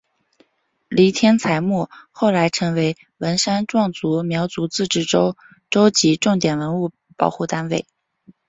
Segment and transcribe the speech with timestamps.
[0.89, 5.37] 黎天才墓后来成为文山壮族苗族自治州
[5.69, 7.85] 州级重点文物保护单位。